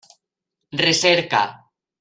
[0.83, 1.41] Recerca.